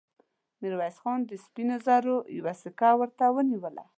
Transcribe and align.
ميرويس 0.61 0.97
خان 1.01 1.19
د 1.25 1.31
سپينو 1.45 1.75
زرو 1.85 2.17
يوه 2.37 2.53
سيکه 2.61 2.89
ورته 2.99 3.25
ونيوله. 3.35 3.83